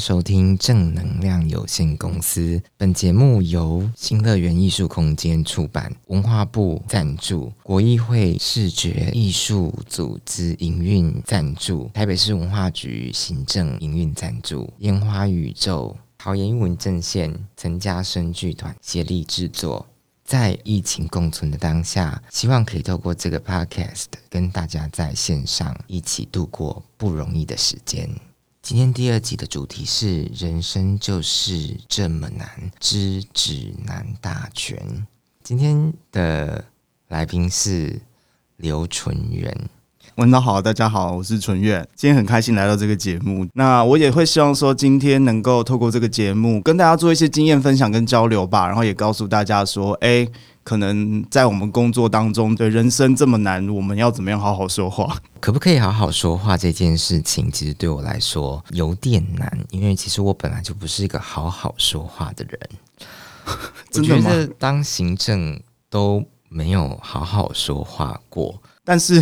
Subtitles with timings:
[0.00, 2.60] 收听正能量有限公司。
[2.78, 19.86] 本节目由新乐园艺术空间出版，文化部赞助，国艺会视觉艺术组织营运赞助，台北市文化局行政营运赞助，烟花宇宙、桃园艺文阵线、陈家声剧团协力制作。
[20.24, 28.08] 在疫情共存的当下，希望可以透过这个 podcast 跟大家在线上一起度过不容易的时间。
[28.62, 34.78] 今天第二集的主题是“人生就是这么难之指南大全”。
[35.42, 36.64] 今天的
[37.08, 38.00] 来宾是
[38.58, 39.68] 刘纯元。
[40.16, 41.88] 文导好，大家好，我是纯元。
[41.96, 43.48] 今天很开心来到这个节目。
[43.54, 48.66] 那我也会希望说，今天能够透过这个节目跟大家做一些经验分享跟交流吧。
[48.66, 50.28] 然后也告诉大家说，哎，
[50.70, 55.16] 可能在我们工作当中，对人生这么难，我们要怎么样好好说话？
[55.40, 62.60] 可不可以好好说话这件事情，其实对我来说有点难，因为其实我本来就不是一个好好说话的人。
[63.90, 64.30] 真的吗？
[64.60, 69.20] 当行政都没有好好说话过，但是。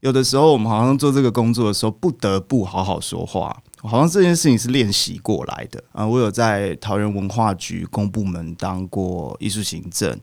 [0.00, 3.60] 有的时候，我们好像做这个工作的时候，不得不好好说话。
[3.78, 6.06] 好像这件事情是练习过来的啊。
[6.06, 10.16] 我有在桃园文化局公部门当过艺术行政，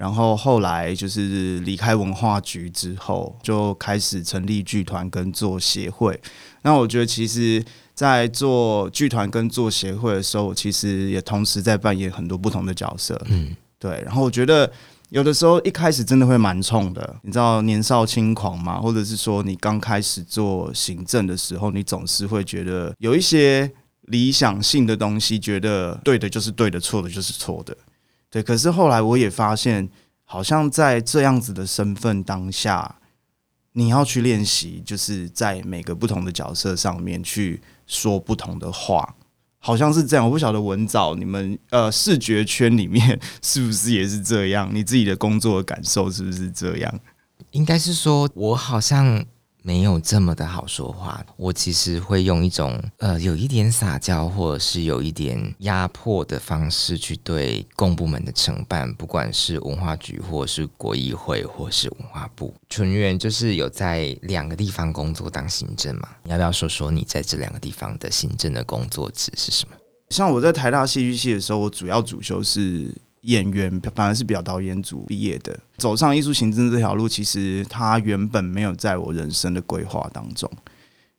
[0.00, 6.18] 然后后来就是离开文化局之后，就开始成立剧团跟做协会。
[6.62, 7.62] 那我觉得，其实，
[7.94, 13.20] 在做剧团跟做协会的时候，我其实也同时在扮演很多不同的角色。
[13.28, 14.02] 嗯，对。
[14.06, 14.72] 然后我觉得。
[15.10, 23.68] 有的时候一开始真的会蛮冲的，你知道年少轻狂嘛，或者是说你刚开始做行政的时候，你总是会觉得有一些
[24.02, 27.76] 理想性的东西，觉得对的就是对的，错的就是错的，
[28.30, 28.42] 对。
[28.42, 29.88] 可是后来我也发现，
[30.24, 32.96] 好像在这样子的身份当下，
[33.72, 39.16] 你要去练习，就是在每个不同的角色上面去说不同的话。
[39.58, 44.70] 好像是这样，我不晓得文藻你们呃视觉圈里面 是不是也是这样？
[44.72, 47.00] 你自己的工作的感受是不是这样？
[47.50, 49.26] 应该是说，我好像。
[49.62, 62.54] 没有这么的好说话，我其实会用一种呃有一点撒娇，或者是有一点压迫的方式去对公部门的承办，不管是文化局，或者是国艺会，或是文化部。
[62.68, 69.76] 纯元就是有在两个地方工作当行政嘛，你要不要说说你在这两个地方的行政的工作职是什么？
[70.08, 72.94] 像我在台大戏剧系的时候，我主要主修是。
[73.22, 80.50] 演员反而是表导演组毕业的，走上艺术行政这条路，其实他原本没有在我人生的规划当中。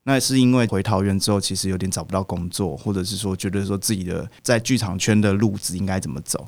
[0.03, 6.47] 那是因为回桃园之后，其实有点找不到工作，或者是说觉得说自己的在剧场圈的路子应该怎么走，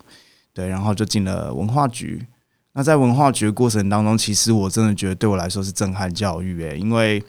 [0.54, 2.26] 对，然后就进了文化局。
[2.74, 7.24] 那在文化局的过程当中，其实我真的觉得对我来说是震撼教育诶，因为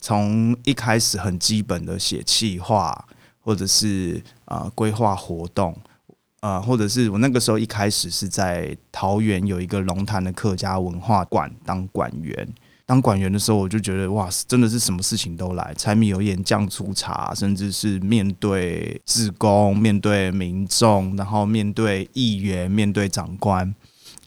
[0.00, 3.06] 从一开始很基本的写企划，
[3.38, 5.78] 或者是啊规划活动。
[6.46, 12.48] 啊、呃，或者是我那个时候一开始是在桃园有一个龙潭的客家文化馆当馆员，
[12.86, 23.74] 当馆员的时候我就觉得哇，真的是什么事情都来，柴米油盐酱醋茶，甚至是面对职工、面对民众，然后面对议员、面对长官，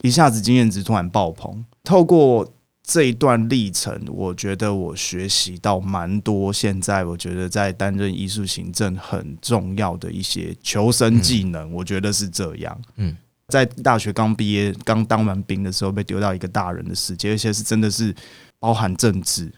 [0.02, 2.52] 一下子经验值突然爆棚，透过。
[2.90, 6.52] 这一段历程，我觉得我学习到蛮多。
[6.52, 12.82] 现在我觉得在担任艺术行政很重要的一些求生技能，我觉得是这样。
[12.96, 13.16] 嗯，
[13.50, 18.12] 在大学刚毕业、刚当完兵的时候，被丢到一个大人的世界，而且是真的是
[18.60, 19.52] 包含政治。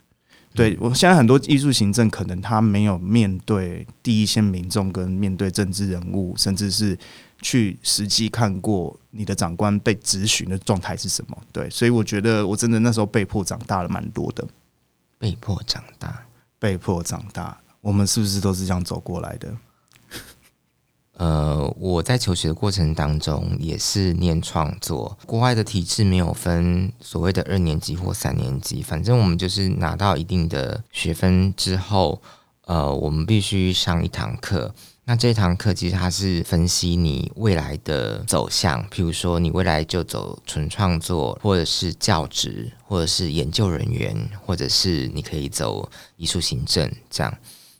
[0.53, 6.97] 对，我现在很多艺术行政，可能他没有面对第一线民众，跟面对政治人物，甚至是。
[7.43, 11.35] 去实际看过你的长官被质询的状态是什么？
[11.51, 14.47] 对，所以我觉得我真的那时候被迫长大了蛮多的。
[15.17, 16.23] 被迫长大，
[16.59, 19.51] 被迫长大，我们是不是都是这样走过来的？
[21.21, 32.19] 呃，我在求学的过程当中也是念创作，国外的体制没有分所谓的二年级或三年级，反正我们就是拿到一定的学分之后，
[32.65, 34.73] 呃，我们必须上一堂课。
[35.03, 47.31] 那这堂课其实它是分析你未来的走向，譬如说你未来就走纯创作，或者是教职，或者是研究人员，或者是你可以走艺术行政这样。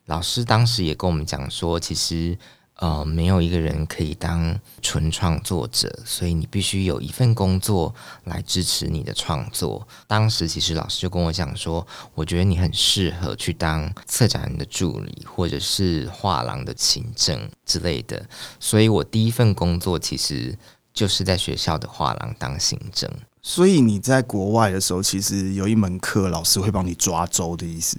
[0.05, 2.37] 老师当时也跟我们讲说，其实。
[2.81, 7.93] 呃，没有一个人可以当纯创作者，所以你必须有一份工作
[8.23, 9.87] 来支持你的创作。
[10.07, 11.85] 当时其实老师就跟我讲说，
[12.15, 18.27] 我觉得你很适合去当策展人的助理，或者是画廊的行政之类的。
[18.59, 20.57] 所以我第一份工作其实
[20.91, 23.07] 就是在学校的画廊当行政。
[23.43, 27.95] 所以你在国外的时候，其实有一门课老师会帮你抓周的意思？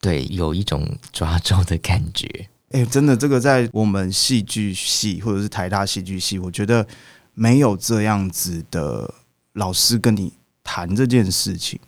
[0.00, 2.48] 对，有一种抓周的感觉。
[2.72, 6.86] 哎、真的，这个在我们戏剧系或者是台大戏剧系，我觉得
[7.34, 9.12] 没有这样子的
[9.52, 10.32] 老师跟你
[10.64, 11.78] 谈这件事情。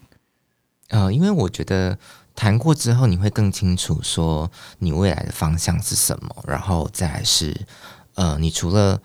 [0.88, 1.98] 呃，因为我觉得
[2.34, 7.66] 谈过之后，你会更清楚说你未来的方向是什么，然后再来是，
[8.14, 9.00] 呃，你除了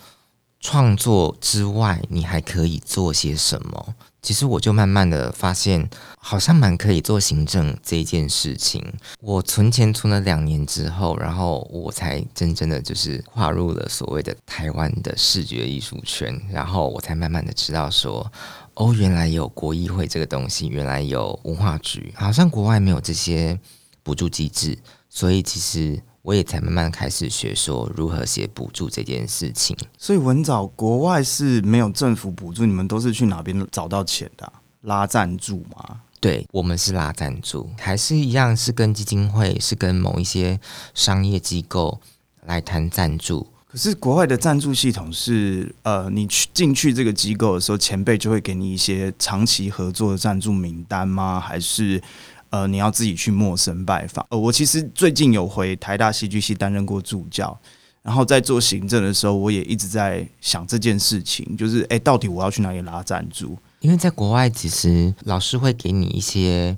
[0.60, 3.96] 创作之外，你还可以做些什么？
[4.30, 5.90] 其实我就慢慢的发现，
[6.20, 8.94] 好像蛮可以做行政这一件事情。
[9.22, 18.32] 我存钱存了两年之后，然后我才真正的就是跨入了所谓的台湾的视觉艺术圈，然后我才慢慢的知道说，
[18.76, 23.60] 哦，原来有国艺会这个东西，原来有文化局，好像国外没有这些
[24.04, 24.78] 补助机制，
[25.10, 26.00] 所以其实。
[26.22, 29.76] 我也才慢慢开始学说如何写补助这件事情。
[29.98, 34.54] 所以文藻国外是没有政府补助，你们都是去哪边找到钱的啊？
[34.82, 36.02] 拉赞助吗？
[36.20, 40.60] 对，我们是拉赞助，还是一样是跟基金会，是跟某一些
[40.94, 42.00] 商业机构
[42.46, 43.48] 来谈赞助。
[43.66, 51.40] 可是国外的赞助系统是，呃，你去进去这个机构的时候，前辈就会给你一些长期合作的赞助名单吗？
[51.40, 52.02] 还是？
[52.50, 54.26] 呃，你要自己去陌生拜访。
[54.30, 57.58] 呃，我其实最近有回台大戏剧系担任过助教，
[58.02, 63.58] 然后在做行政的时候，我也一直在想这件事情，就是哎，到底我要去哪里拉赞助？
[63.82, 66.78] 因为在国外，其实老师会给你一些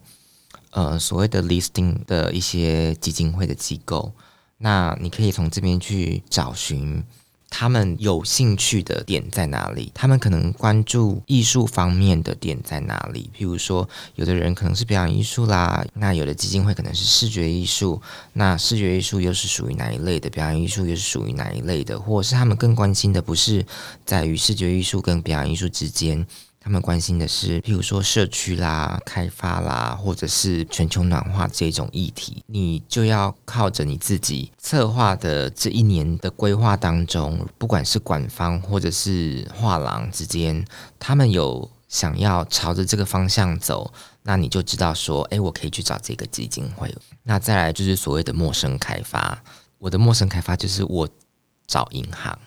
[0.72, 4.12] 呃所谓的 listing 的一些基金会的机构，
[4.58, 7.04] 那你可以从这边去找寻。
[7.52, 9.92] 他们有兴趣的点在哪里？
[9.94, 13.30] 他们可能关注艺术方面的点在哪里？
[13.38, 18.02] 譬如说，有的人可能是表演艺术啦，那有的基金会可能是视觉艺术，
[18.34, 20.30] 那视觉艺术又是属于哪一类的？
[20.30, 22.00] 表演艺术又是属于哪一类的？
[22.00, 23.64] 或者是他们更关心的不是
[24.06, 26.26] 在于视觉艺术跟表演艺术之间？
[26.64, 40.64] 他们关心的是，譬如说社区啦、开发啦，或者是全球暖化这种议题，你就要靠着你自己策划的这一年的规划当中，不管是馆方或者是画廊之间，
[41.00, 43.92] 他们有想要朝着这个方向走，
[44.22, 46.96] 那你就知道说，哎，我可以去找这个基金会。
[47.24, 49.44] 那再来就是所谓的陌生开发，
[49.80, 51.10] 我的陌生开发就是我
[51.66, 52.38] 找银行。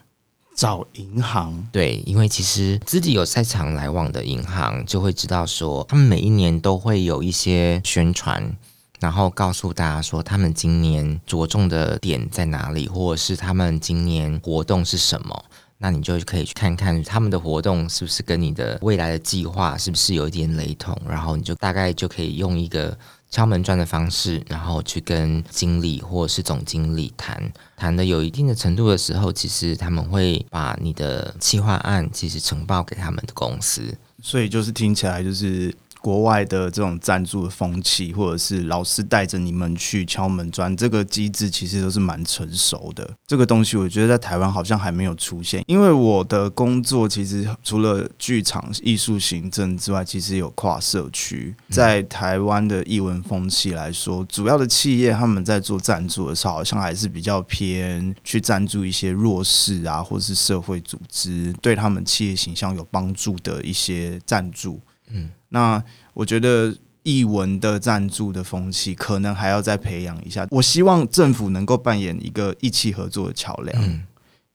[0.54, 8.56] 找银行，对，因为其实自己有在场来往的银行，就会知道说，他们每一年都会有一些宣传，
[9.00, 15.44] 然后告诉大家说，他们今年着重的点在哪里，或者是他们今年活动是什么，
[15.78, 22.96] 那你就可以去看看他们的活动是不是跟你的未来的计划是不是有一点雷同，然后你就大概就可以用一个。
[23.34, 33.92] 敲门砖的方式，然后去跟经理或者是总经理谈，谈的有一定的程度的时候，其实他们会把你的企划案其实呈报给他们的公司，
[34.22, 35.74] 所以就是听起来就是。
[36.04, 43.08] 国外的这种赞助的风气，或者是老师带着你们去敲门砖，这个机制其实都是蛮成熟的。
[43.26, 45.64] 这个东西我觉得在台湾好像还没有出现。
[45.66, 51.54] 因为我的工作其实除了剧场艺术行政之外，其实有跨社区。
[51.70, 64.78] 在台湾的艺文风气来说，主要的企业他们在做赞助的时候，好像还是比较偏去赞助一些弱势啊，或是社会组织，对他们企业形象有帮助的一些赞助。
[65.08, 65.30] 嗯。
[65.54, 65.80] 那
[66.14, 70.44] 我觉得艺文的赞助的风气可能还要再培养一下。
[70.50, 73.82] 我希望政府能够扮演一个一起合作的桥梁。
[73.84, 74.02] 嗯，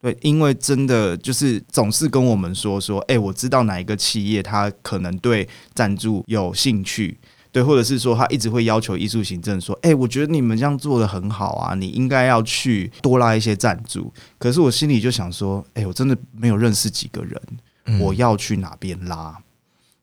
[0.02, 7.18] 对，因为真的就是总是跟我们说说，哎，我知道哪一个企业他可能对赞助有兴趣，
[7.52, 14.12] 对，或者是说他一直会要求艺术行政说，哎，我觉得你们这样做的很好啊，你应该要去多拉一些赞助。
[14.38, 19.38] 可是我心里就想说，哎，我真的没有认识几个人，我要去哪边拉？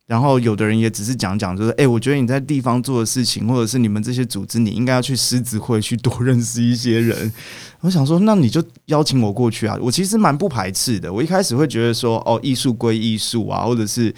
[0.06, 7.32] 然后有的人也只是讲讲，就是哎、欸，我觉得你在地方做的事情，或者是你们这些组织，你应该要去狮子会去多认识一些人。
[7.80, 9.76] 我想说，那你就邀请我过去啊！
[9.80, 11.12] 我其实蛮不排斥的。
[11.12, 14.14] 我一开始会觉得说，哦，艺术归艺术啊，或者是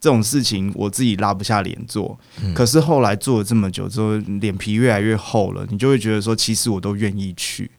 [0.00, 2.18] 这种事情，我自己拉不下脸做。
[2.52, 7.70] 可是后来做了这么久之后，脸皮越来越厚了，你就会觉得说，其实我都愿意去。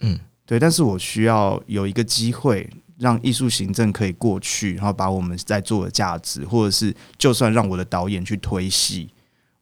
[0.00, 2.68] 嗯，对，但是我需要有一个机会。
[2.98, 9.10] 让艺术行政可以过去，然后把我们在做的价值，或者是就算让我的导演去推戏，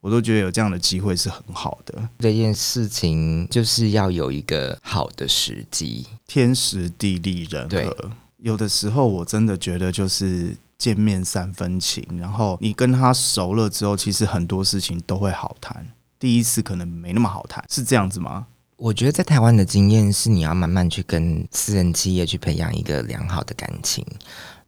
[0.01, 2.09] 我都觉得有这样的机会是很好的。
[2.19, 8.11] 这件事情就是要有一个好的时机，天时地利人和。
[8.39, 15.87] 有的时候我真的觉得就是见面三分情，然后你跟他熟了之后，其实很多事情都会好谈。
[16.19, 18.47] 第一次可能没那么好谈，是这样子吗？
[18.77, 24.05] 我觉得在台湾的经验是，你要慢慢去跟私人企业去培养一个良好的感情，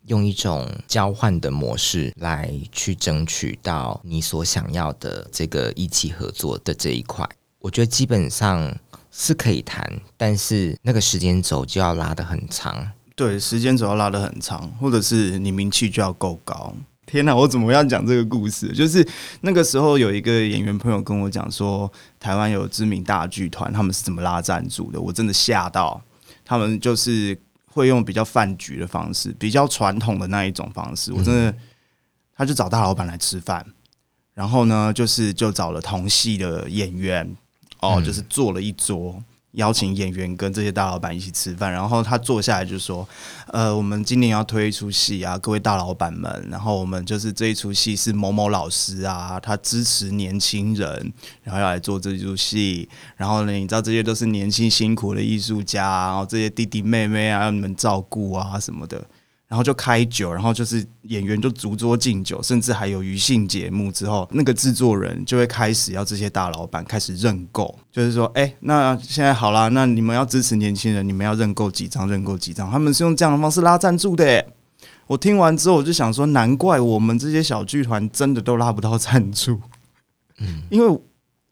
[0.06, 7.28] 用一种交换的模式来去争取到你所想要的这个一起合作的这一块。
[7.58, 8.74] 我觉得基本上
[9.10, 12.92] 是可以谈，但是那个时间轴就要拉得很长。
[13.16, 16.72] 对，时间轴要拉得很长，或者是你名气就要够高。
[17.06, 18.68] 天哪，我怎么样讲这个故事？
[18.72, 19.06] 就是
[19.42, 25.00] 那个时候有一个演员朋友跟我讲说，台湾有知名大剧团，他们是怎么拉赞助的？
[25.00, 26.02] 我真的吓到，
[26.44, 31.12] 他们就是会用比较饭局的方式，比较传统的那一种方式。
[31.12, 31.54] 我真的，
[32.36, 33.64] 他就找大老板来吃饭，
[34.34, 37.36] 然后呢，就是就找了同系的演员，
[37.78, 39.22] 哦，就是坐了一桌。
[39.56, 43.06] 邀请演员跟这些大老板一起吃饭，然后他坐下来就说
[43.52, 52.88] ：“呃，我们今年要推一出戏啊，各位大老板们，然后我们就是这一出戏是某某老师啊，他支持年轻人，然后要来做这出戏。
[53.16, 59.02] 然后呢，你知道这些都是年轻辛苦的艺术家，然后这些弟弟妹妹啊，要你们照顾啊什么的。”
[59.48, 63.92] 然后就开酒，然后就是演员就逐桌敬酒，甚至还有余兴节目。
[63.92, 72.68] 之后，那个制作人就会开始要这些大老板开始认购，就是说，哎，那现在好啦，那你们要支持年轻人，你们要认购几张，认购几张。
[72.70, 74.44] 他们是用这样的方式拉赞助的。
[75.06, 79.60] 我听完之后，我就想说，难怪我们这些小剧团真的都拉不到赞助，
[80.38, 81.00] 嗯，因为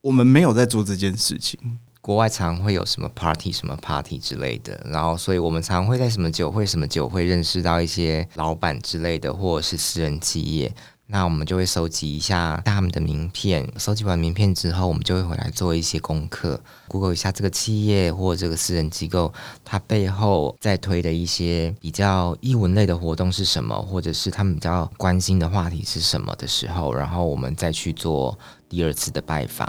[0.00, 1.60] 我们没有在做这件事情。
[2.04, 10.70] 国外常会有什么 party 什么 party 之类的，然后所以我们常会在什么酒会什么酒会认识到一些老板之类的，或者是私人企业，
[11.06, 13.66] 那我们就会收集一下他们的名片。
[13.78, 19.32] 收集完名片之后，我们就会回来做一些功课，Google 一下这个企业或这个私人机构，
[19.64, 29.66] 它背后在推的一些比较艺文类的活动是什么，或者是他们比较关心的话题是什么的时候，然后我们再去做第二次的拜访。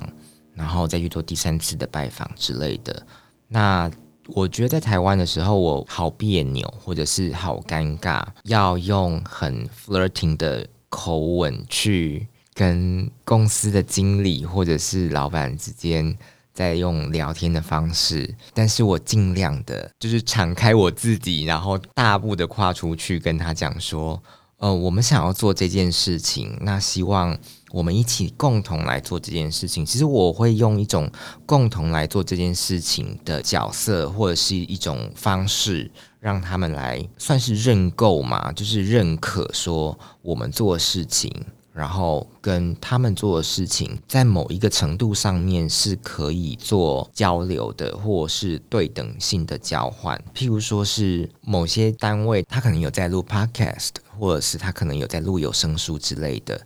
[0.56, 3.06] 然后再去做第三次的拜访之类的。
[3.48, 3.92] 那
[4.28, 16.18] 我觉得在台湾的时候，我好别扭，或者是好尴尬，要用很 flirting 的口吻去跟公司的经理或者是老板之间
[16.54, 18.34] 在用聊天的方式。
[18.54, 24.20] 但是我尽量的，就是敞开我自己，然后大步的跨出去跟他讲说
[24.58, 27.38] ：“呃，我们想要做这件事情，那希望。”
[27.72, 29.86] 我们一起共同来做这件事情。
[29.86, 31.10] 其实我会用一种
[31.46, 41.30] 共同来做这件事情的角色，或者是一种方式，让他们来算是认购嘛，就是认可说我们做的事情，
[41.74, 50.18] 然后跟他们做的事情，在某一个程度上面是可以做交流的，或是对等性的交换。
[50.34, 56.60] 譬如说是某些单位，他可能有在录 podcast，或者是他可能有在录有声书之类的。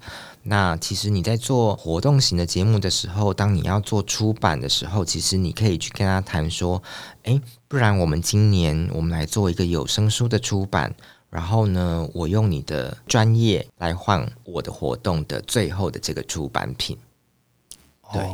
[0.44, 6.82] 那其实你在做活动型的节目的时候，当你要做出版的时候，其实你可以去跟他谈说，
[7.24, 10.96] 诶，不然我们今年我们来做一个有声书的出版，
[11.30, 16.98] 然后呢，我用你的专业来换我的活动的最后的这个出版品。
[18.12, 18.26] 对，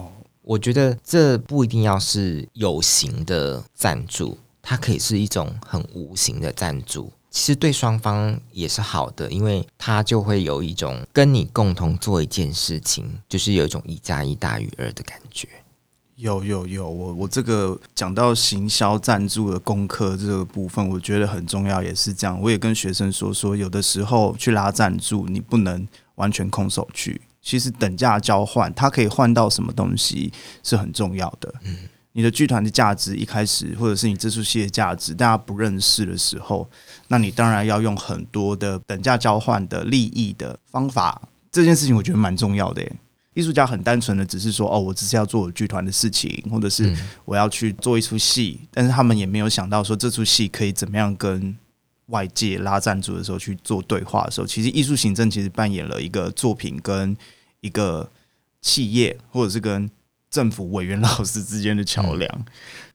[0.43, 7.11] 我觉得这不一定要是有形的赞助，它可以是一种很无形的赞助。
[7.35, 15.45] 其实对双方也是好的，因为他就会有一种跟你共同做一件事情，就是有一种一加一大于二的感觉。
[16.15, 22.39] 有有有，我我这个讲到行销赞助的功课这个部分，我觉得很重要，也是这样。
[22.41, 30.31] 我也跟学生说说，有的时候去拉赞助，你不能完全空手去，其实等价交换，它可以换到什么东西
[30.63, 31.53] 是很重要的。
[31.65, 31.75] 嗯。
[32.17, 36.65] 你的剧团的价值一开始，或者是你这出戏的价值，大家不认识的时候，
[37.09, 41.21] 那你当然要用很多的等价交换的利益的方法。
[41.51, 42.95] 这件事情我觉得蛮重要的耶。
[43.33, 46.95] 艺术家很单纯的只是说，哦，我只是要做我剧团的事情，或者是
[47.25, 51.53] 我要去做一出戏，嗯，但是他们也没有想到说这出戏可以怎么样跟
[52.05, 57.17] 外界拉赞助的时候去做对话的时候，其实艺术行政其实扮演了一个作品跟
[57.59, 58.09] 一个
[58.61, 59.91] 企业，或者是跟。
[60.35, 62.45] 政府委员老师之间的桥梁，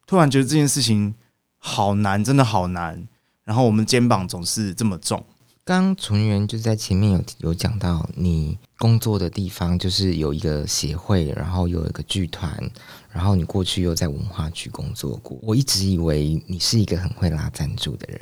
[0.06, 1.14] 突然觉得这件事情
[1.56, 3.09] 好难，真的好难。
[3.44, 5.25] 然后我们肩膀总是这么重。
[5.64, 12.70] 刚刚纯元就在前面有有讲到，你工作的地方就是有一个协会，然后有一个剧团，
[13.11, 15.38] 然后你过去又在文化局工作过。
[15.40, 18.20] 我一直以为你是一个很会拉赞助的人。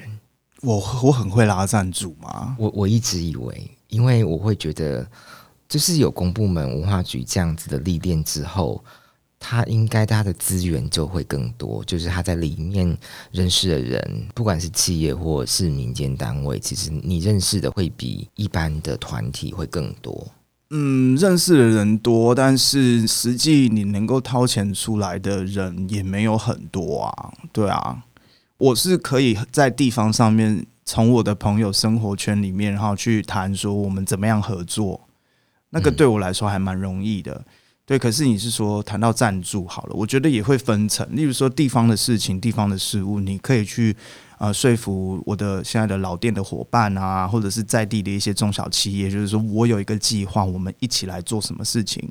[0.63, 2.55] 我我很会拉赞助吗？
[2.57, 5.05] 我我一直以为，因为我会觉得，
[5.69, 8.85] 就是有公部门文化局这样子的历练之后。
[9.41, 12.97] 他应该他的资源就会更多，就是他在里面
[13.31, 20.27] 认识的人，不管是企业或是民间单位，其实你认识的会比一般的团体会更多。
[20.71, 27.33] 嗯，认识的人多，但是实际你能够掏钱出来的人也没有很多啊。
[27.53, 28.03] 对啊，
[28.59, 35.01] 我是可以在地方上面，从我的朋友生活圈里面，然后去谈说我们怎么样合作，
[35.71, 37.43] 那个对我来说还蛮容易的。
[37.89, 41.09] 对，可是你是说谈到赞助好了，我觉得也会分层。
[41.17, 43.97] 例如说地方的事情、地方的事物，你可以去
[44.37, 52.07] 呃说服我的现在的老店的伙伴啊，或者是在地的一些中小企业，就是说我有一个计划，我们一起来做什么事情。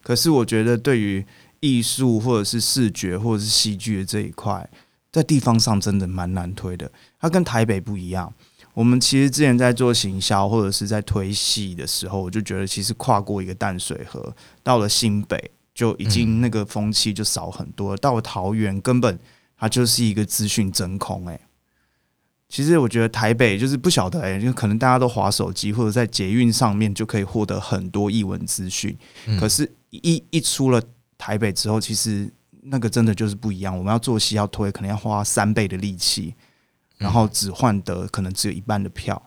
[0.00, 1.26] 可是我觉得对于
[1.58, 4.70] 艺术或者是视觉或者是戏剧的这一块，
[5.10, 6.88] 在地方上真的蛮难推的。
[7.18, 8.32] 它跟台北不一样。
[8.76, 17.96] 我们其实之前在做行销或者是在推戏的时候，我就觉得其实跨过一个淡水河，到了新北就已经那个风气就少很多了。
[17.96, 19.18] 到了桃园，根本
[19.56, 21.26] 它就是一个资讯真空。
[21.26, 21.40] 诶，
[22.50, 28.94] 其实我觉得台北就是不晓得诶，就可能大家都划手机或者在捷运上面就可以获得很多译文资讯，
[29.40, 30.82] 可是一一出了
[31.16, 32.30] 台北之后，其实
[32.64, 33.74] 那个真的就是不一样。
[33.74, 36.34] 我们要做戏要推，可能要花三倍的力气。
[36.98, 39.20] 然后只换得可能只有一半的票，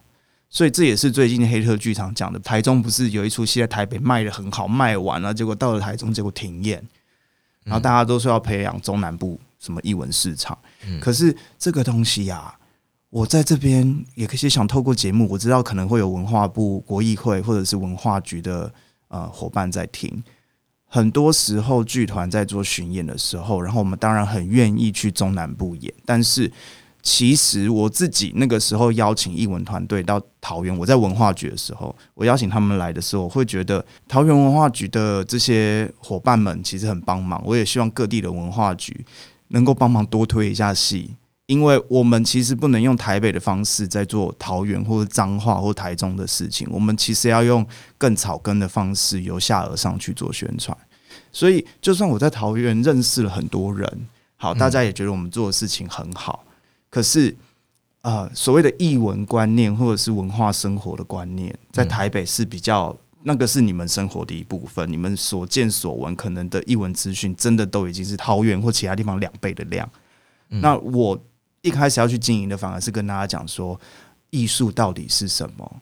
[0.49, 2.39] 所以这也是最近黑特剧场讲的。
[2.39, 6.83] 台中不是有一出戏在台北卖的很好，卖完了，结果到了台中，结果停演。
[7.63, 10.57] 然后大家都说要培养中南部什么艺文市场，
[10.99, 12.57] 可是这个东西呀，
[13.11, 18.73] 我在这边也可以想透过节目，我知道可能会有文化部、国议会或者是文化局的
[19.09, 20.23] 呃伙伴在听。
[20.85, 26.51] 很多时候剧团在做巡演的时候，然后我们当然很愿意去中南部演，但是。
[27.01, 37.41] 其实我自己那个时候邀请艺文团队到桃园，我在文化局的时候，我邀请他们来的时候，我会觉得桃园文化局的这些伙伴们其实很帮忙。
[37.45, 39.05] 我也希望各地的文化局
[39.49, 41.15] 能够帮忙多推一下戏，
[41.47, 47.65] 因为我们其实不能用台北的方式在做桃园或者彰化或台中的事情，我们其实要用
[47.97, 50.77] 更草根的方式，由下而上去做宣传。
[51.31, 56.43] 所以，就算我在桃园认识了很多人，好，大家也觉得我们做的事情很好。
[56.89, 57.35] 可是，
[58.01, 69.87] 呃，所谓的译文观念或者是文化生活的观念，在台北是比较那个是你们生活的一部分，你们所见所闻可能的译文资讯，真的都已经是桃园或其他地方两倍的量。
[70.47, 71.19] 那我
[71.61, 73.79] 一开始要去经营的，反而是跟大家讲说，
[74.29, 75.81] 艺术到底是什么，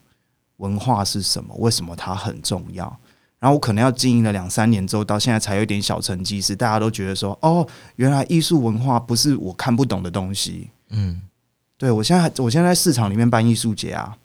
[0.57, 2.99] 文化是什么，为什么它很重要。
[3.39, 7.65] 然后我可能要经营了两三年之后，到现在才有点小成绩，是大家都觉得说，哦，
[7.97, 10.71] 原来艺术文化不是我看不懂的东西。
[10.89, 11.21] 嗯，
[11.77, 14.17] 对，我现在还，我现在在市场里面办艺术节啊。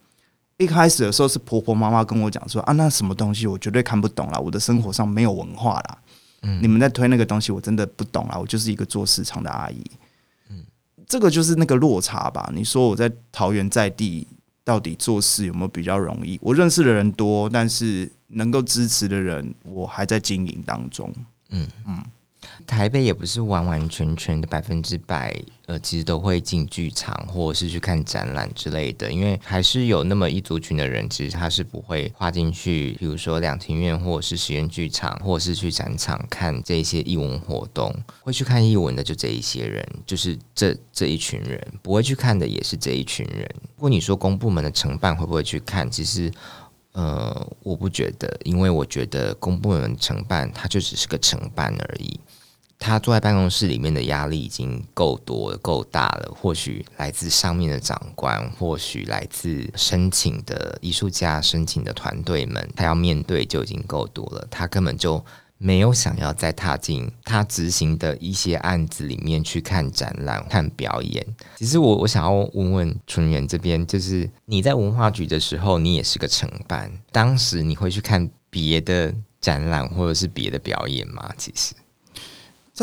[0.59, 5.99] 一开始的时候是婆婆妈妈跟我讲说啊，那什么东西我绝对看不懂啦，我的生活上没有文化啦。
[6.43, 9.83] 嗯，你们在推那个东西，我真的不懂啦，我就是一个做市场的阿姨。
[10.51, 10.65] 嗯，
[11.07, 12.49] 这个就是那个落差吧。
[12.55, 14.29] 你说我在桃园在地
[14.63, 16.39] 到底做事有没有比较容易？
[16.41, 21.13] 我认识的人多，但是能够支持的人，我还在经营当中。
[21.51, 22.05] 嗯嗯。
[22.67, 25.35] 台北也不是完完全全的百分之百，
[25.67, 37.95] 呃，其实都会进剧场或者是去看展览之类的，因为还是有那么一族群的人，其实他是不会跨进去，比如说两厅院或者是实验剧场，或者是去展场看这些艺文活动。
[38.23, 43.49] 会去看艺文的就这一些人，就是这这一群人，不会去看的也是这一群人。
[43.77, 46.31] 如果你说公部门的承办会不会去看，其实，
[46.93, 52.19] 呃，我不觉得，因为我觉得公部门承办它就只是个承办而已。
[52.85, 56.35] 他坐在办公室里面的压力已经够多了，够大了。
[56.35, 64.45] 或许来自上面的长官，或许来自申请的艺术家、申请的团队们，他要面对就已经够多了。
[64.51, 65.25] 他根本就
[65.59, 71.25] 没有想要再踏进他执行的一些案子里面去看展览、看表演。
[71.57, 81.33] 其实我我想要问问纯元这边，就是你在文化局的时候，你也是个承办，当时你会去看别的展览或者是别的表演吗？
[81.39, 81.75] 其实。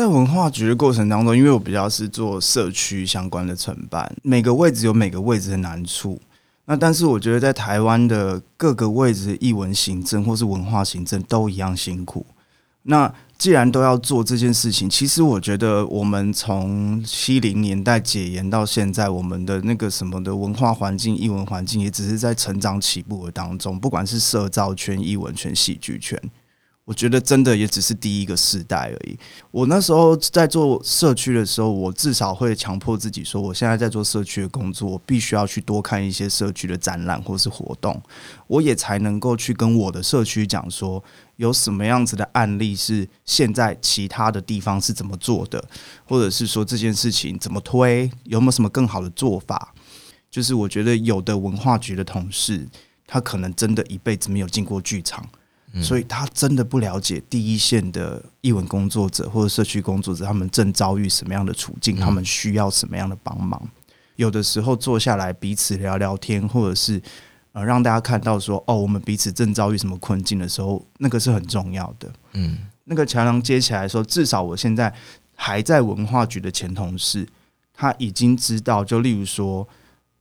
[0.00, 6.18] 在文化局的过程当中，因为我比较是做社区相关的承办，每个位置有每个位置的难处。
[6.64, 12.24] 那但是我觉得在台湾的各个位置的艺文行政或是文化行政都一样辛苦。
[12.84, 23.78] 那既然都要做这件事情，其实我觉得我们从七零年代解严到现在，我们的那个什么的文化环境、艺文环境，也只是在成长起步的当中。
[23.78, 26.18] 不管是社造圈、艺文圈、戏剧圈。
[26.90, 29.16] 我觉得真的也只是第一个世代而已。
[29.52, 38.02] 我那时候在做社区的时候，我至少会强迫自己说，我现在在做社区的工作，我必须要去多看一些社区的展览或是活动，
[38.48, 41.00] 我也才能够去跟我的社区讲说，
[41.36, 45.64] 有什么样子的案例是现在其他的地方是怎么做的，
[46.04, 49.72] 或者是说这件事情怎么推，有没有什么更好的做法？
[50.28, 52.66] 就是我觉得有的文化局的同事，
[53.06, 55.24] 他可能真的一辈子没有进过剧场。
[55.80, 63.62] 所以他真的不了解第一线的译文工作者或者社区工作者，他们正遭遇什么样的处境，他们需要什么样的帮忙。
[64.16, 67.00] 有的时候坐下来彼此聊聊天，或者是
[67.52, 72.12] 呃让大家看到说哦，我们彼此正遭遇什么困境的时候，那个是很重要的。
[72.32, 74.92] 嗯，那个桥梁接起来说，至少我现在
[75.36, 77.28] 还在文化局的前同事，
[77.72, 79.68] 他已经知道，就例如说，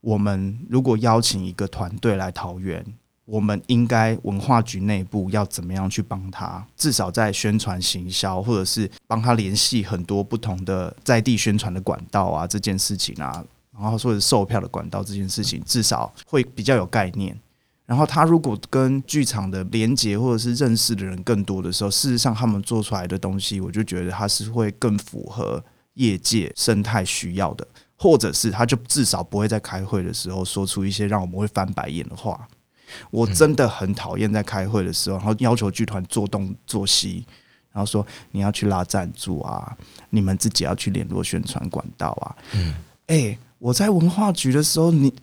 [0.01, 2.85] 我们如果邀请一个团队来桃园。
[3.29, 6.65] 我们应该文化局内部要怎么样去帮他？
[6.75, 17.39] 至少在宣传行销，或者是帮他联系很多不同的在地宣传的管道啊，这件事情啊，然后或者售票的管道这件事情，至少会比较有概念。
[17.85, 25.63] 然后他如果跟剧场的连接或者是认识的人更多的时候，事实上他们做出来的东西，我就觉得他是会更符合
[25.95, 32.47] 业界生态需要的，或者是他就至少不会在开会的时候说出一些让我们会翻白眼的话。
[33.11, 37.25] 我真的很讨厌在开会的时候，然后要求剧团做东做西，
[37.71, 39.77] 然后说你要去拉赞助啊，
[40.09, 42.35] 你们自己要去联络宣传管道啊。
[42.53, 42.75] 嗯，
[43.07, 45.13] 哎，我在文化局的时候，你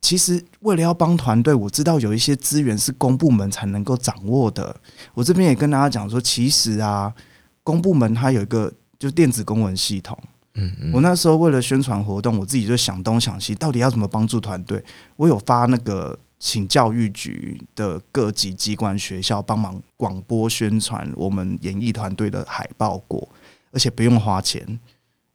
[0.00, 4.74] 其实为了要帮团队，我知道有一些资源是公部门才能够掌握的。
[5.14, 7.14] 我这边也跟大家讲说，其实啊，
[7.62, 10.18] 公部门它有一个就是电子公文系统。
[10.54, 14.84] 嗯嗯，我那时候为了宣传活动，我自己就想东想西，到底要怎么帮助团队？
[15.16, 16.18] 我有发那个。
[16.44, 23.28] 请教育局的各级机关学校帮忙广播宣传我们演艺团队的海报过，
[23.70, 24.66] 而且不用花钱，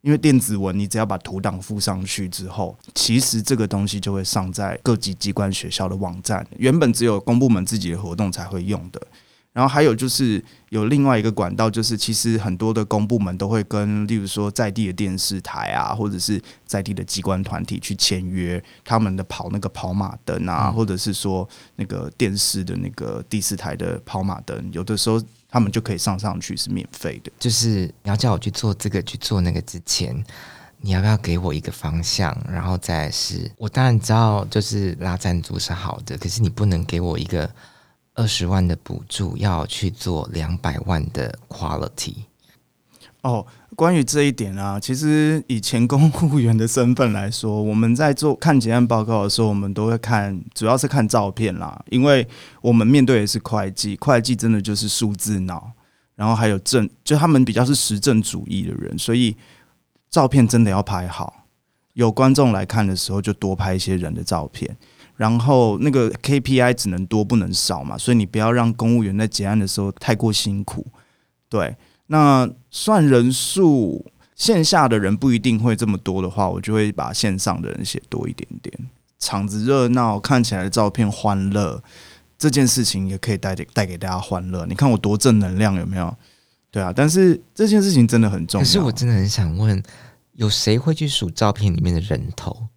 [0.02, 9.00] 因为电子文你只要把图档附上去之后，其实这个东西就会上在各级机关学校的网站，原本只有公部门自己的活动才会用的。
[9.58, 27.32] 然后还有就是有另外一个管道，就是其实很多的公部门都会跟，例如说在地的电视台啊，或者是在地的机关团体去签约，他们的跑那个跑马灯啊，或者是说那个电视的那个第四台的跑马灯，有的时候他们就可以上上去是免费的。
[27.40, 30.24] 就是你要叫我去做这个去做那个之前，
[30.80, 32.32] 你要不要给我一个方向？
[32.48, 37.50] 然后再是我当然知道，就是拉赞助是好的，可是你不能给我一个。
[38.18, 42.14] 二十万的补助要去做两百万的 quality
[43.22, 43.46] 哦。
[43.76, 52.26] 关于这一点啊，其实以前公务员的身份来说，我们在做看结案报告的时候，我们都会看，主要是看照片啦，因为
[52.60, 55.70] 我们面对的是会计，会计真的就是数字脑，
[56.16, 59.36] 然后还有政，就他们比较是实证主义的人，所以
[60.10, 61.44] 照片真的要拍好。
[61.92, 64.76] 有观众来看的时候，就多拍一些人的照片。
[65.18, 70.86] 然后那个 KPI 只能多不能少嘛，所以你不要让公务员在结案的时候太过辛苦。
[71.48, 71.76] 对，
[72.06, 78.72] 那算人数，线下的人不一定会这么多的话，我就会把线上的人写多一点点。
[79.18, 81.82] 场子热闹，看起来的照片欢乐，
[82.38, 84.64] 这件事情也可以带给带给大家欢乐。
[84.66, 86.14] 你看我多正能量，有没有？
[86.70, 88.64] 对啊，但是这件事情真的很重要。
[88.64, 89.82] 可是我真的很想问，
[90.34, 92.68] 有谁会去数照片里面的人头？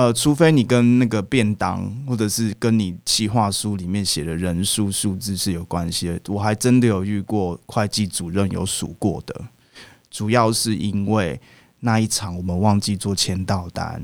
[0.00, 9.48] 呃，除非你跟那个便当，或者是跟你企划书里面写的人数数字是有关系的，我还真的有遇过会计主任有数过的，
[10.10, 11.38] 主要是因为
[11.80, 14.02] 那一场我们忘记做签到单。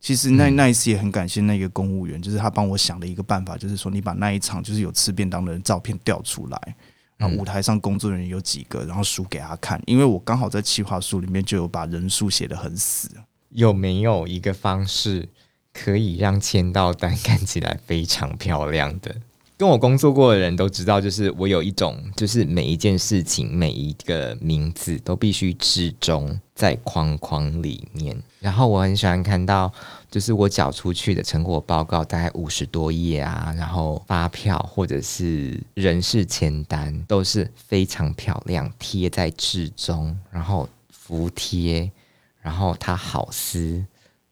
[0.00, 6.76] 其实那那一次也很感谢那个公务员，就是他帮我想了一个办法，就是说你把那一场就是有吃便当的人照片调出来，
[7.18, 13.10] 然后舞台上工作人员有几个，然后数给他看，因为我刚好在企划书里面就有把人数写得很死。
[13.50, 15.28] 有没有一个方式
[15.72, 19.14] 可以让签到单看起来非常漂亮的？
[19.56, 28.16] 跟我工作过的人都知道，就是我有一种，就是每一件事情、每一个名字都必须置中在框框里面。
[28.38, 29.70] 然后我很喜欢看到，
[30.10, 41.92] 就是我缴出去的成果报告，大概五十多页啊，然后发票或者是人事签单都是非常漂亮，贴在置中，然后服贴。
[42.40, 43.84] 然后他好撕，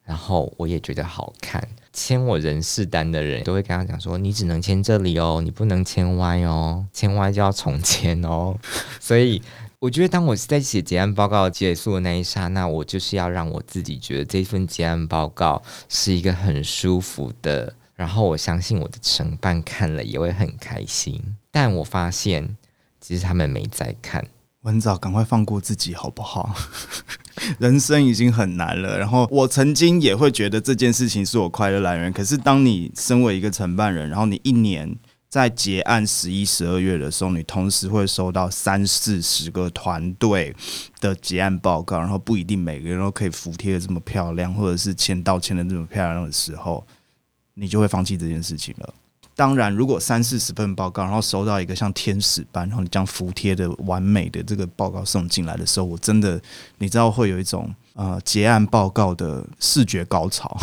[0.05, 1.67] 然后我也觉得好看。
[1.93, 8.57] 签我人事单的人都会跟他讲说：“你只能签这里哦，你不能签歪哦，签歪就要重签哦。
[9.01, 9.43] ”所以
[9.81, 17.75] 我觉得，当我在写结案报告结束的那一刹那，我就是要让我自己觉得这份结案报告是一个很舒服的。
[17.95, 21.37] 然后我相信我的承办看了也会很开心。
[21.51, 22.57] 但我发现，
[23.01, 24.25] 其实他们没在看。
[24.63, 26.55] 文藻，赶快放过自己好不好？
[27.59, 28.99] 人生已经很难了。
[28.99, 32.13] 然后我曾经也会觉得这件事情是我快乐来源。
[32.13, 34.97] 可是当你身为一个承办人，然后你一年
[35.29, 40.55] 在结案十一、十二月的时候，你同时会收到三四十个团队
[41.01, 46.85] 的结案报告，然后不一定每个人都可以服帖的这么漂亮，或者是签到签的这么漂亮的时候，
[47.55, 48.95] 你就会放弃这件事情了。
[49.39, 56.43] 当然，如果三四十份报告，然后收到一个像天使般，然后你将服帖的完美的这个报告送进来的时候，我真的，
[56.79, 60.59] 你知道会有一种呃结案报告的视觉高潮，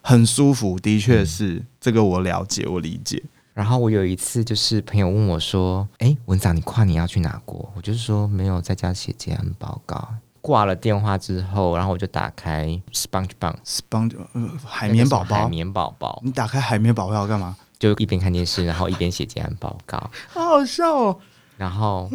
[0.00, 3.22] 很舒服，的确是、这个我了解，我理解。
[3.52, 10.08] 然后我有一次就是朋友问我说：“哎，文长，你跨年要去哪国？”我就是说没有，在家写结案报告。
[10.46, 16.22] 挂了电话之后，然后我就打开 SpongeBob，Sponge 呃海绵宝宝，海绵宝宝。
[16.22, 17.56] 你打开海绵宝宝要干嘛？
[17.80, 19.98] 就一边看电视，然后一边写结案报告。
[20.28, 21.18] 好好笑哦！
[21.56, 22.08] 然后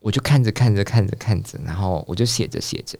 [0.00, 2.98] 我就看着看着看着看着，然后我就写着写着，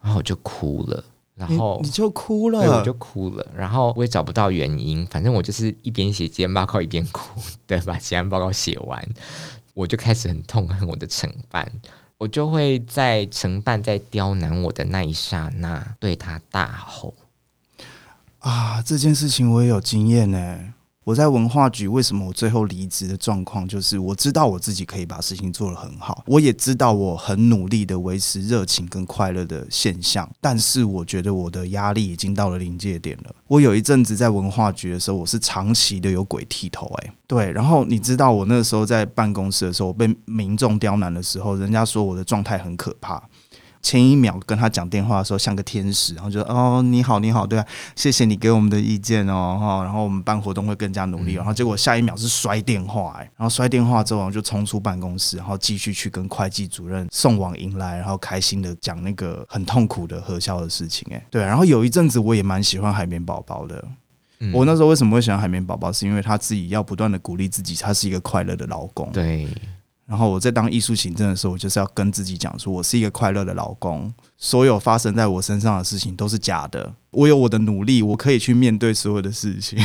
[0.00, 1.02] 然后我就哭了。
[1.34, 3.44] 然后你，你就哭了，对，我就哭了。
[3.56, 9.04] 然后我也找不到原因，反正我就是一边写结案报告一边哭，对，把结案报告写完，
[9.74, 11.68] 我就开始很痛恨我的承办。
[12.20, 17.14] 我就会在承办在刁难我的那一刹那，对他大吼
[18.40, 20.74] ：“啊，这件事情我也有经验呢。”
[21.10, 33.34] 我在文化局，为什么我最后离职的状况，就是我知道我自己可以把事情做得很好，我也知道我很努力的维持热情跟快乐的现象，但是我觉得我的压力已经到了临界点了。
[33.48, 43.20] 我有一阵子在文化局的时候，我是长期的有鬼剃头，哎，对，然后你知道我那时候在办公室的时候，我被民众刁难的时候，人家说我的状态很可怕。
[43.82, 47.66] 前一秒跟他讲电话的时候像个天使，然后就哦，你好你好，对啊，
[47.96, 63.82] 谢谢你给我们的意见哦哈，然后我们办活动会更加努力，然后结果下一秒是摔电话哎，然后摔电话之后就冲出办公室，然后继续去跟会计主任送往迎来，然后开心的讲那个很痛苦的核销的事情哎，对，然后有一阵子我也蛮喜欢海绵宝宝的，
[64.52, 69.48] 我那时候为什么会喜欢海绵宝宝，是因为他自己要不断的鼓励自己，他是一个快乐的老公，对。
[70.10, 79.78] 然后我在当艺术行政的时候，我就是要跟自己讲说，我是一个快乐的老公，所有发生在我身上的事情都是假的，我有我的努力，我可以去面对所有的事情。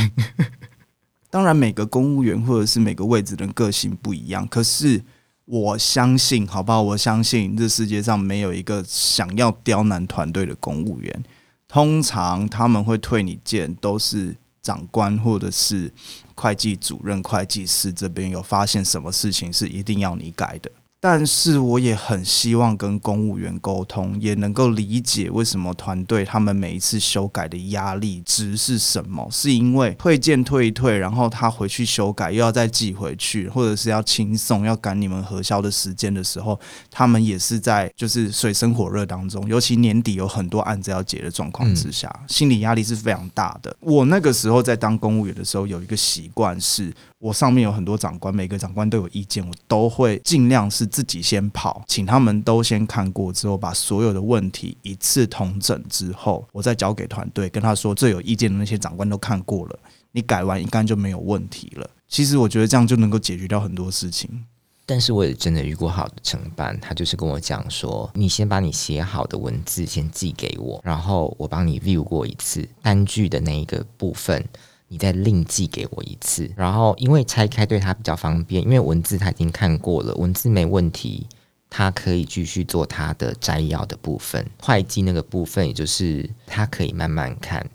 [1.30, 5.00] 当然，每个公务员或者是每个位置的个性不一样，可是
[5.44, 6.82] 我相信，好不好？
[6.82, 11.24] 我相信这世界上没有一个想要刁难团队的公务员，
[11.68, 15.92] 通常他们会退你件，都是长官或者是。
[16.36, 20.70] 会计主任、会计师这边有发现什么事情是一定要你改的。
[20.98, 29.28] 但是我也很希望跟公务员沟通，也能够理解为什么团队他们每一次修改的压力值是什么？
[29.30, 36.58] 是因为退件退一退，然后他回去修改又要再寄回去，或者是要轻送、要赶你们核销的时间的时候，
[36.90, 43.76] 他们也是在就是水深火热当中，尤其年底有很多案子要结的状况之下，心理压力是非常大的。
[43.80, 46.92] 我那个时候在当公务员的时候，有一个习惯是。
[47.18, 59.78] 我上面有很多长官，每个长官都有意见，我都会尽量是自己先跑，请他们都先看过之后，把所有的问题一次统整之后，我再交给团队，跟他说最有意见的那些长官都看过了，
[60.12, 61.88] 你改完应该就没有问题了。
[62.06, 64.44] 其实我觉得这样就能够解决掉很多事情。
[64.88, 74.44] 但是我也真的遇过好的承办，他就是跟我讲说，你先把你写好的文字先寄给我，然后我帮你 view 过一次单据的那一个部分。
[74.88, 81.26] 你再另寄给我一次，然后因为拆开对他比较方便，因为文字他已经看过了，文字没问题，
[81.68, 87.68] 他可以继续做他的摘要的部分，会计那个部分也就是他可以慢慢看，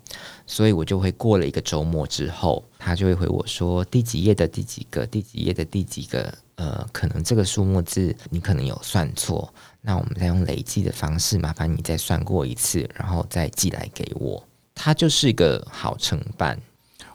[0.46, 14.42] 所以我就会过了一个周末之后，他就会回我说第几页的第几个，第几页的第几个，呃，可能这个数目字你可能有算错，那我们再用累计的方式，麻烦你再算过一次，然后再寄来给我，
[14.74, 16.58] 他就是一个好承办。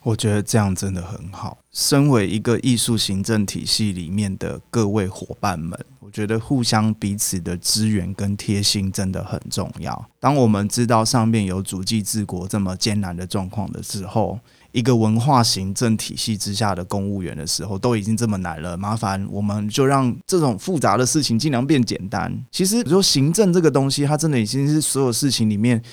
[0.08, 1.58] 我觉得这样真的很好。
[1.74, 10.10] 身为一个艺术行政体系里面的各位伙伴们，我觉得互相彼此的支援跟贴心真的很重要。
[10.18, 14.40] 当我们知道上面有主计治国这么艰难的状况的时候，
[14.72, 22.34] 一个文化行政体系之下的公务员的时候，都已经这么难了，麻烦我们就让这种复杂的事情尽量变简单。
[22.50, 25.84] 其实，比如说行政这个东西，它真的已经是所有事情里面。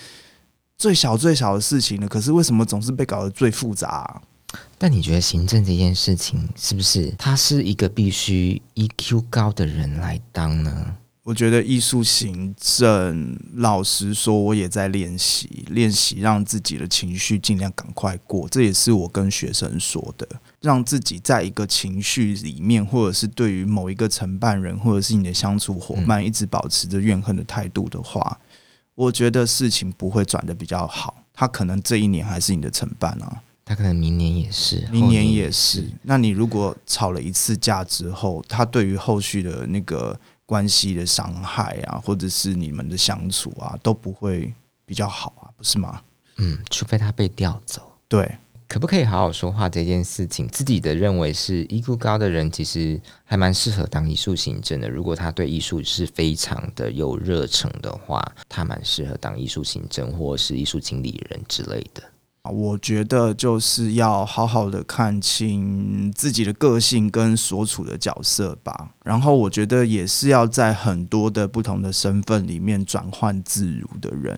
[0.76, 2.08] 最小最小的事情呢？
[2.08, 4.22] 可是为什么总是被搞得最复杂啊？
[4.78, 10.96] 但你觉得行政这件事情是不是它是一个必须 EQ 高的人来当呢？
[11.24, 18.46] 我觉得艺术行政，老实说，我也在练习，练习让自己的情绪尽量赶快过。
[18.50, 20.28] 这也是我跟学生说的，
[20.60, 28.38] 让自己在一个情绪里面，或者是对于某一个承办人，或者是你的相处伙伴，一直保持着怨恨的态度的话。
[28.94, 35.88] 我觉得事情不会转的比较好，他可能这一年还是你的承办啊，他可能明年也是，明年也是。
[36.02, 44.52] 那你如果吵了一次架之后，他对于后续的那个关系的伤害啊，或者是你们的相处啊，都不会
[44.86, 46.00] 比较好啊，不是吗？
[46.36, 48.38] 嗯，除非他被调走，对。
[48.74, 54.90] 可不可以好好说话这件事情，自己的认为是 EQ 高的人，其实还蛮适合当艺术行政的。
[54.90, 62.02] 如果他对艺术是非常的有热忱的话，他蛮适合当艺术行政或是艺术经理人之类的。
[62.50, 68.90] 我觉得就是要好好的看清自己的个性跟所处的角色吧。
[69.04, 74.36] 然后我觉得也是要在很多的不同的身份里面转换自如的人。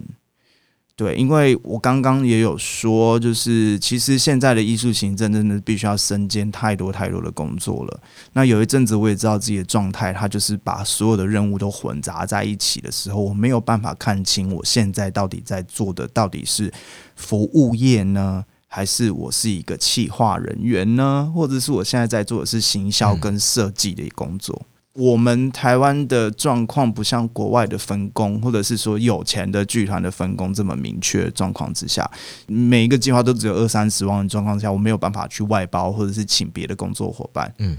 [0.96, 8.00] 对，因为我刚刚也有说，就是其实现在的艺术行政真的必须要身兼太多太多的工作了。
[8.32, 16.72] 那有一阵子我也知道自己的状态，它就是把所有的任务都混杂在一起的时候，我没有办法看清我现在到底在做的到底是
[17.14, 24.58] 服务业呢，还是我是一个企划人员呢，或者是我现在在做的是行销跟设计的工作。
[24.62, 32.10] 嗯我们台湾的状况不像国外的分工，或者是说有钱的剧团的分工这么明确状况之下，
[32.46, 37.52] 每一个计划都只有二三十万的状况下，我没有办法去外包或者是请别的工作伙伴。
[37.58, 37.76] 嗯，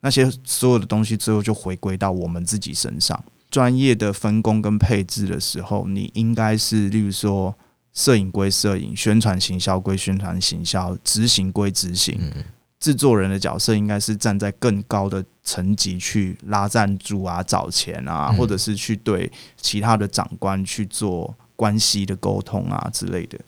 [0.00, 3.18] 那些所有的东西最后就回归到我们自己身上。
[3.50, 7.54] 专业的分工跟配置的时候，你应该是，例如说，
[7.94, 12.18] 摄影归摄影，宣传行销归宣传行销，执行归执行。
[12.20, 12.44] 嗯
[12.80, 23.38] 制作人的角色应该是站在更高的层级去拉赞助啊、找钱啊，或者是去对其他的长官去做关系的沟通啊之类的。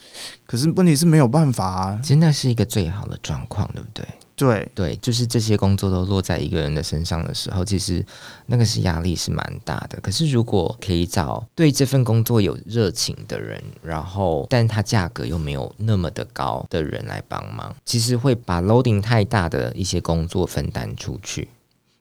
[0.47, 4.05] 可是问题是没有办法啊，其实那是一个最好的状况，对不对？
[4.41, 8.03] 对对，就是这些工作都落在一个人的身上的时候，其实
[8.47, 10.01] 那个是压力是蛮大的。
[10.01, 21.51] 可是如果可以找对这份工作有热情的人，然后但他价格又没有那么的高的人来帮忙，其实会把 loading 太大的一些工作分担出去。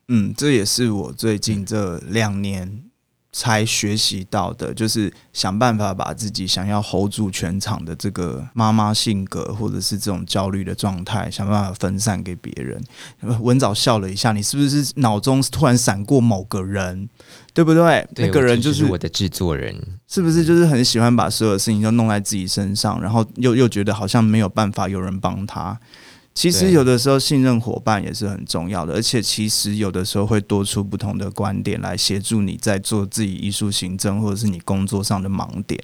[0.08, 2.84] 嗯，这也是我最近这两年。
[3.32, 12.82] 才学习到的，就是想办法把自己想要 hold 住全场的这个妈妈性格，或者是这种焦虑的状态，想办法分散给别人。
[13.40, 17.08] 文藻笑了一下，你是不是脑中突然闪过某个人，
[17.54, 18.06] 对不对？
[18.14, 19.76] 对，那个人就是，就是我的制作人，
[20.08, 25.78] 是不是就是很喜欢把所有的事情都弄在自己身上，然后又又觉得好像没有办法有人帮他？
[26.32, 35.78] 其实有的时候信任伙伴也是很重要的，而且其实有的时候会多出不同的观点来协助你在做自己艺术行政或者是你工作上的盲点。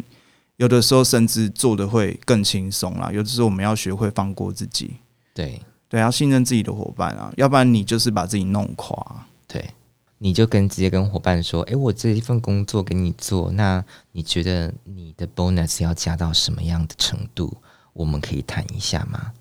[0.57, 3.11] 有的时候甚至做的会更轻松啦。
[3.13, 4.95] 有的时候我们要学会放过自己，
[5.35, 9.27] 对对，要信任自己的伙伴啊，要不然你就是把自己弄垮。
[9.47, 9.69] 对，
[10.17, 17.59] 你就跟直接跟伙伴说：“诶，我这一份工作给你做，那你觉得你的 bonus 要加到什么样的程度？
[17.93, 19.33] 我们可以谈一下吗？”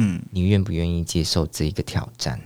[0.00, 2.40] 嗯，你愿不愿意接受这一个挑战？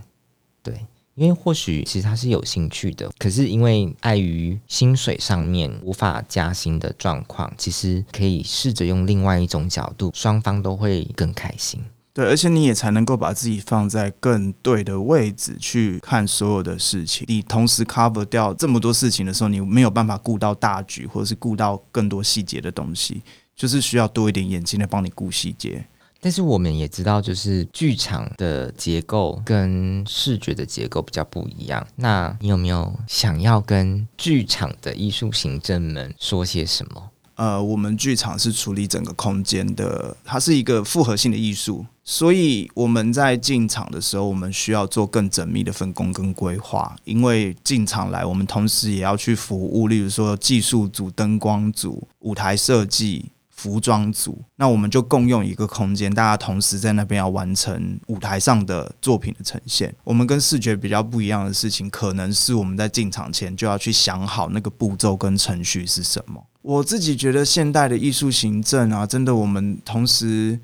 [0.62, 11.84] 对，因为或许其实他是有兴趣的，可是因为碍于薪水上面无法加薪的状况，其实可以试着用另外一种角度，双方都会更开心。
[12.14, 17.24] 对，而且你也才能够把自己放在更对的位置去看所有的事情。
[17.28, 23.22] 你同时 cover 掉这么多事情的时候，你没有办法顾到大局，或者是顾到更多细节的东西，
[23.56, 25.86] 就是需要多一点眼睛来帮你顾细节。
[26.24, 31.84] 但是我们也知道，就是剧场的结构跟视觉的结构比较不一样。
[31.96, 37.10] 那你有没有想要跟剧场的艺术行政们说些什么？
[37.34, 46.94] 呃，我们剧场是处理整个空间的，它是一个复合性的艺术，所以我们在进场的时候，我们需要做更缜密的分工跟规划。
[47.02, 53.24] 因为进场来，我们同时也要去服务，例如说技术组、灯光组、舞台设计。
[53.54, 59.94] 服装组，那我们就共用一个空间，大家同时在那边要完成舞台上的作品的呈现。
[60.02, 66.42] 我们跟视觉比较不一样的事情，可能是我们在进场前就要去想好那个步骤跟程序是什么。
[66.62, 70.58] 我自己觉得现代的艺术行政啊，真的我们同时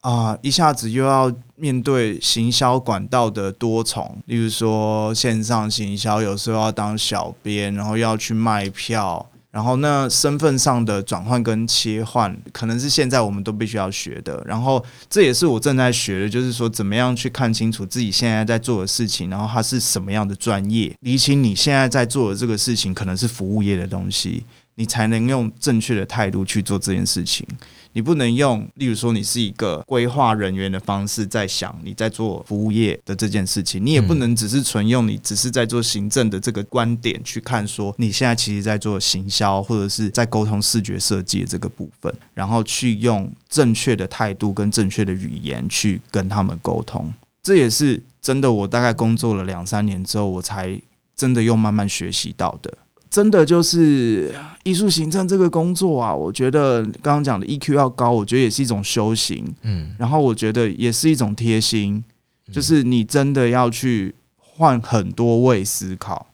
[0.00, 9.30] 啊，一下子又要面对行销管道的多重，例如说线上行销，有时候要当小编，然后要去卖票。
[9.54, 14.42] 然后，那身份上的转换跟切换，可能是现在我们都必须要学的。
[14.44, 27.46] 然后，这也是我正在学的，就是说，怎么样去看清楚自己现在在做的事情，然后它是什么样的专业，理清你现在在做的这个事情可能是服务业的东西，你才能用正确的态度去做这件事情。
[27.94, 47.12] 你不能用，例如说，你是一个规划人员的方式在想你在做服务业的这件事情，你也不能只是纯用你只是在做行政的这个观点去看，说你现在其实在做行销或者是在沟通视觉设计的这个部分，然后去用正确的态度跟正确的语言去跟他们沟通。
[47.44, 50.80] 这也是真的，我大概工作了两三年之后，我才
[51.14, 52.76] 真的又慢慢学习到的。
[53.14, 54.34] 真的就是
[54.64, 59.54] 艺术行政这个工作啊，我觉得刚刚讲的 EQ 要高，我觉得也是一种修行。
[59.62, 62.02] 嗯，然后我觉得也是一种贴心，
[62.50, 66.26] 就是你真的要去换很多位思考，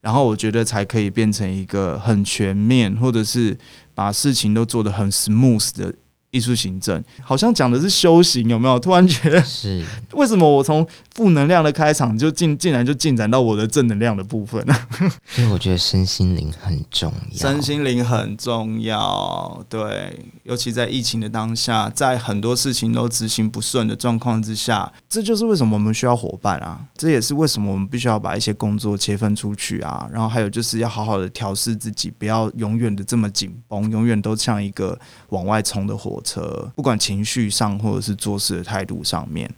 [0.00, 3.58] 然后我觉得才可以变成一个很全面，或者是
[3.94, 5.94] 把事情都做得很 smooth 的
[6.34, 8.76] 艺术行政好像讲的是修行，有没有？
[8.80, 14.74] 突然觉得是 为什么我从负能量的开场就进，竟然就进展到我的正能量的部分呢？
[15.38, 19.64] 因为我觉得身心灵很重要，身心灵很重要。
[19.68, 26.80] 对，尤其在疫情的当下，在很多事情都执行不顺的状况之下，这就是为什么我们需要伙伴啊！
[26.96, 30.08] 这也是为什么我们必须要把一些工作切分出去啊。
[30.12, 39.48] 然后还有就是要好好的调试自己，不要永远的这么紧绷，永远都像一个往外冲的火车，不管情绪上或者是做事的态度上面，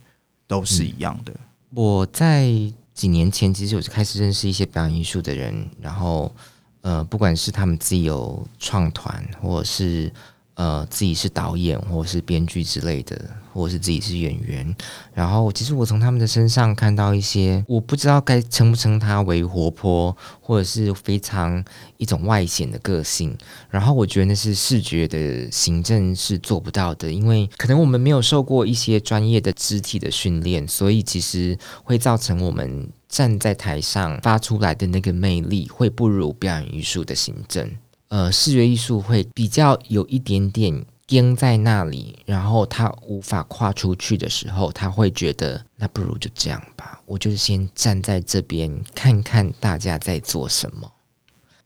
[0.46, 1.32] 都是一样的。
[1.70, 2.50] 我在
[2.92, 6.34] 几年前其实我就开始认识一些表演艺术的人，然后
[6.80, 10.12] 呃，不管是他们自己有创团，或者是
[10.56, 13.18] 呃自己是导演，或是编剧之类的。
[13.56, 14.76] 或是自己是演员，
[15.14, 21.64] 然后其实我从他们的身上看到一些，我不知道该称不称他为活泼，或者是非常
[21.96, 23.34] 一种外显的个性。
[23.70, 37.70] 然后我觉得那是视觉的行政是做不到的，因为可能我们没有受过一些专业的肢体的训练，所以其实会造成我们站在台上发出来的那个魅力会不如表演艺术的行政。
[38.08, 40.84] 呃，视觉艺术会比较有一点点。
[41.08, 50.90] 钉在那里，然后他无法跨出去的时候，他会觉得那不如就这样吧，我就是先站在这边看看大家在做什么。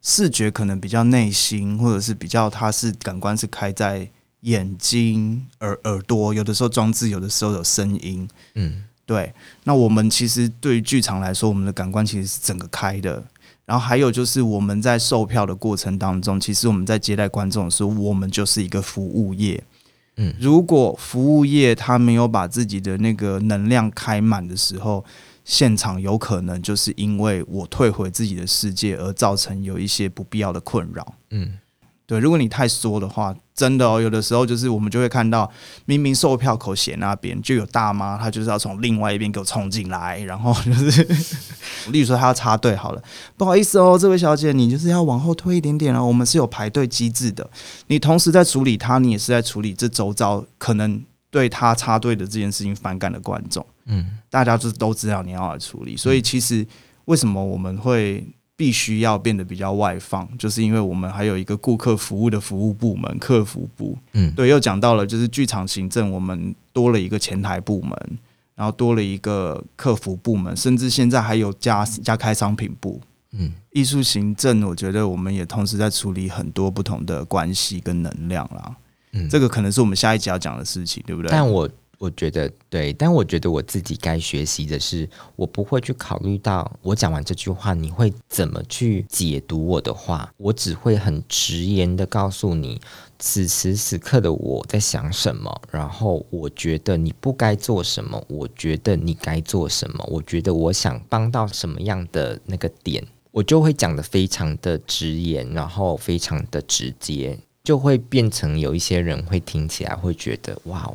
[0.03, 4.11] 视觉可能比较内心，或者是比较，它是感官是开在
[4.41, 8.28] 眼睛、耳耳朵，有的时候装置，有的时候有声音。
[8.57, 9.32] 嗯，对。
[9.64, 13.24] 那我们其实对于剧场来说，我们的感官其实是整个开的。
[13.70, 19.62] 然后还有就是我们在售票的过程当中，其实我们在接待观众的时候，我们就是一个服务业。
[20.16, 25.04] 嗯，如果服务业他没有把自己的那个能量开满的时候，
[25.44, 31.14] 现场有可能就是因为我退回自己的世界而造成有一些不必要的困扰。
[31.30, 31.56] 嗯。
[32.11, 35.48] 对，如果你太缩的话，真的哦，有的时候就是我们就会看到，
[35.84, 41.06] 明明售票口斜那边就有大妈，她就是要从另外一边给我冲进来，然后就是，
[41.92, 43.00] 例如说她要插队好了，
[43.36, 47.48] 不好意思哦，这位小姐，你就是要往后退一点点哦，我们是有排队机制的，
[47.86, 51.00] 你同时在处理她，你也是在处理这周遭可能
[51.30, 56.66] 对她插队的这件事情反感的观众，嗯，大家就都知道你要来处理，所以其实
[57.04, 58.26] 为什么我们会？
[58.61, 63.96] 必须要变得比较外放，就是因为我们还有一个顾客服务的服务部门——客服部。
[64.12, 67.90] 嗯，对，又讲到了就是剧场行政，我们多了一个前台部门，
[68.54, 73.00] 然后多了一个客服部门，甚至现在还有加加开商品部。
[73.32, 78.76] 嗯，艺术行政，我觉得我们也同时在处理很多不同的关系跟能量啦。
[79.14, 81.30] 嗯，这个可能是我们下一集要讲的事情，对不对？
[81.30, 81.66] 但我。
[82.01, 92.80] 我觉得对，但我觉得我自己该学习的是，我不会去考虑到我讲完这句话你会怎么去解读我的话，我只会很直言的告诉你，
[93.18, 110.90] 此时此刻的我在想什么，然后我觉得你不该做什么，我觉得你该做什么，我觉得我想帮到什么样的那个点，我就会讲得非常的直言，然后非常的直接，就会变成有一些人会听起来会觉得哇。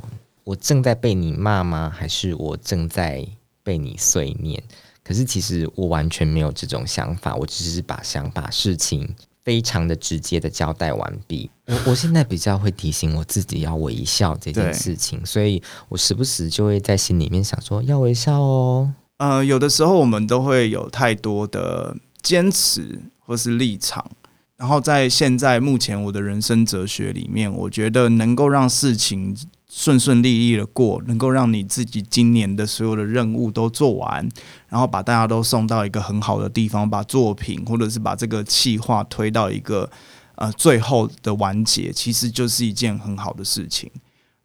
[0.46, 1.92] 我正在被你骂吗？
[1.94, 3.28] 还是我正在
[3.64, 4.64] 被你碎念？
[5.04, 9.08] 可是其实我完全没有这种想法，我只是把想把事情
[9.44, 11.50] 非常的直接的交代完毕。
[11.66, 18.94] 我我现在比较会提醒我自己要微笑这件事情，所以我时不时就会在心里面想说要微笑哦。
[19.18, 24.12] 呃，有的时候我们都会有太多的坚持或是立场，
[24.58, 29.36] 然后在现在目前我的人生哲学里面，我觉得能够让事情。
[29.78, 34.26] 顺顺利利的过，能够让你自己今年的所有的任务都做完，
[34.70, 39.92] 然后把大家都送到一个很好的地方，把作品或者是把这个企划推到一个
[40.36, 43.92] 呃最后的完结，其实就是一件很好的事情。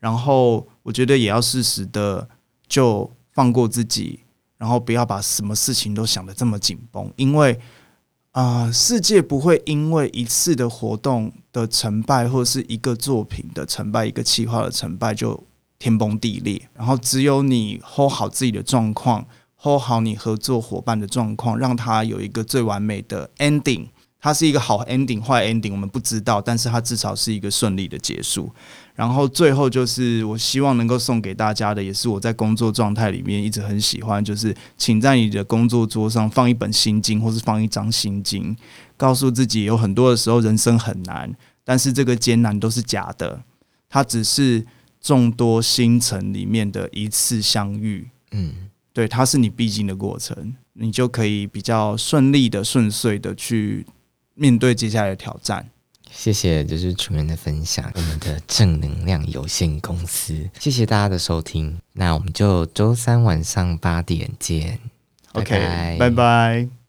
[0.00, 2.28] 然后我觉得也要适时的
[2.66, 4.18] 就放过自己，
[4.58, 7.56] 然后不要把什么事情都想得这么紧绷，因为。
[8.32, 15.42] 啊、世界不会因为一次的活动的成败，或是一个作品的成败，一个企划的成败就
[15.78, 16.68] 天崩地裂。
[16.74, 19.26] 然后只有你 hold 好自己的状况
[19.56, 23.88] ，hold 好你合作伙伴的状况，让他有一个最完美的 ending。
[24.22, 28.52] 它是一个好 ending，坏 ending 我们不知道，但是它至少是一个顺利的结束。
[28.94, 38.54] 然后最后就是我希望能够送给大家的，也是我在工作状态里面一直很喜欢，就是请在你的工作桌上放一本心经，或是放一张心经，
[39.00, 41.34] 告诉自己有很多的时候人生很难，
[41.64, 43.42] 但是这个艰难都是假的，
[43.88, 44.66] 它只是
[45.00, 48.10] 众多星辰里面的一次相遇。
[48.32, 53.86] 嗯，对，它是你必经的过程，你就可以比较顺利的、顺遂的去
[54.34, 55.66] 面对接下来的挑战。
[56.12, 64.78] 谢谢，就是楚门的分享，我们的正能量有限公司，谢谢大家的收听，那我们就周三晚上八点见
[65.32, 65.54] ，OK，
[65.98, 66.10] 拜拜。
[66.10, 66.79] 拜拜。